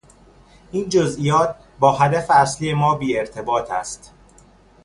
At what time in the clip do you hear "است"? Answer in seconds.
3.71-4.13